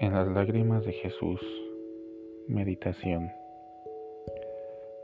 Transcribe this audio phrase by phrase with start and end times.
[0.00, 1.40] las lágrimas de Jesús.
[2.48, 3.30] Meditación.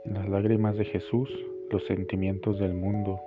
[0.04, 1.28] En las lágrimas de Jesús,
[1.70, 3.20] los sentimientos del mundo.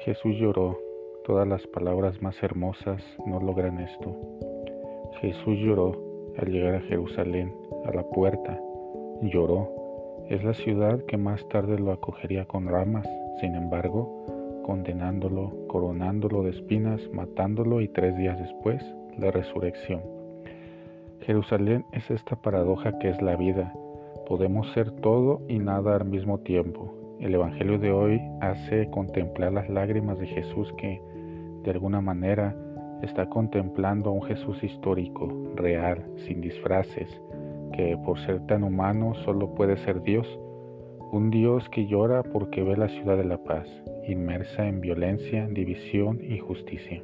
[0.00, 0.78] Jesús lloró.
[1.24, 4.14] Todas las palabras más hermosas no logran esto.
[5.20, 5.92] Jesús lloró
[6.36, 7.54] al llegar a Jerusalén,
[7.86, 8.60] a la puerta.
[9.22, 9.70] Lloró.
[10.28, 13.06] Es la ciudad que más tarde lo acogería con ramas.
[13.40, 18.82] Sin embargo, condenándolo, coronándolo de espinas, matándolo y tres días después
[19.18, 20.23] la resurrección.
[21.26, 23.72] Jerusalén es esta paradoja que es la vida.
[24.28, 26.94] Podemos ser todo y nada al mismo tiempo.
[27.18, 31.00] El Evangelio de hoy hace contemplar las lágrimas de Jesús que,
[31.62, 32.54] de alguna manera,
[33.02, 37.08] está contemplando a un Jesús histórico, real, sin disfraces,
[37.72, 40.26] que por ser tan humano solo puede ser Dios,
[41.10, 43.66] un Dios que llora porque ve la ciudad de la paz,
[44.06, 47.02] inmersa en violencia, división y justicia.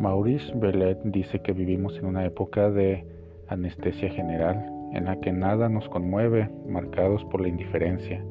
[0.00, 3.06] Maurice Bellet dice que vivimos en una época de
[3.48, 8.24] anestesia general, en la que nada nos conmueve, marcados por la indiferencia.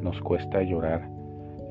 [0.00, 1.08] Nos cuesta llorar.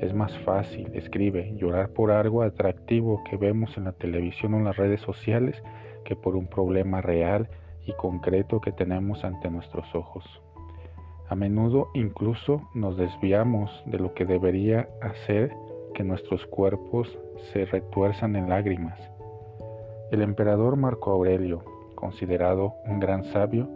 [0.01, 4.65] Es más fácil, escribe, llorar por algo atractivo que vemos en la televisión o en
[4.65, 5.61] las redes sociales
[6.03, 7.47] que por un problema real
[7.85, 10.25] y concreto que tenemos ante nuestros ojos.
[11.29, 15.51] A menudo incluso nos desviamos de lo que debería hacer
[15.93, 17.17] que nuestros cuerpos
[17.53, 19.14] se retuerzan en lágrimas
[20.11, 21.63] el emperador Marco Aurelio,
[21.95, 23.67] considerado un gran sabio,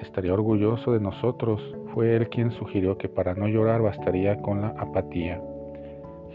[0.00, 1.60] estaría orgulloso de nosotros.
[1.94, 5.42] Fue él quien sugirió que para no llorar bastaría con la apatía.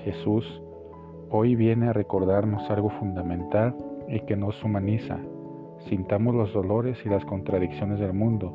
[0.03, 0.61] Jesús
[1.29, 3.75] hoy viene a recordarnos algo fundamental
[4.07, 5.19] y que nos humaniza.
[5.89, 8.53] Sintamos los dolores y las contradicciones del mundo.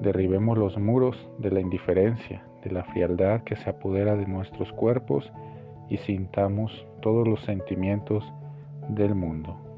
[0.00, 5.30] Derribemos los muros de la indiferencia, de la frialdad que se apodera de nuestros cuerpos
[5.88, 8.24] y sintamos todos los sentimientos
[8.88, 9.69] del mundo.